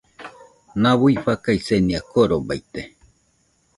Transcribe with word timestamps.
Nau 0.85 1.09
fakaisenia 1.27 1.99
korobaite 2.11 2.83